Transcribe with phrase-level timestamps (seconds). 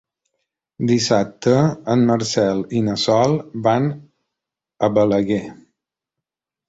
[0.91, 1.51] Dissabte
[1.95, 3.37] en Marcel i na Sol
[3.69, 3.91] van
[4.89, 5.43] a Balaguer.